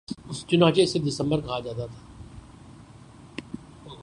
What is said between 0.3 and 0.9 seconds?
چنانچہ